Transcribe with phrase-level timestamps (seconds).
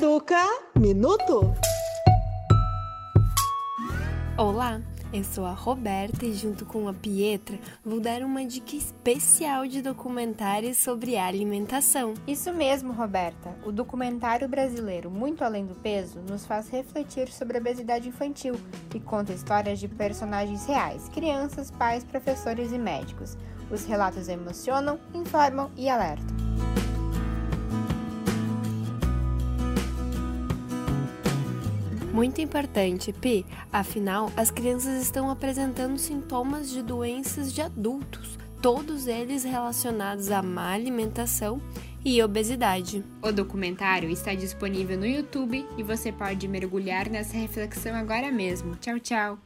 [0.00, 0.46] Educa
[0.78, 1.52] Minuto.
[4.38, 4.80] Olá,
[5.12, 9.82] eu sou a Roberta e junto com a Pietra vou dar uma dica especial de
[9.82, 12.14] documentários sobre alimentação.
[12.26, 13.54] Isso mesmo, Roberta.
[13.62, 18.54] O documentário brasileiro Muito Além do Peso nos faz refletir sobre a obesidade infantil
[18.94, 23.36] e conta histórias de personagens reais, crianças, pais, professores e médicos.
[23.70, 26.29] Os relatos emocionam, informam e alertam.
[32.12, 33.46] Muito importante, Pi.
[33.72, 40.72] Afinal, as crianças estão apresentando sintomas de doenças de adultos, todos eles relacionados à má
[40.72, 41.60] alimentação
[42.04, 43.04] e obesidade.
[43.22, 48.74] O documentário está disponível no YouTube e você pode mergulhar nessa reflexão agora mesmo.
[48.76, 49.38] Tchau, tchau!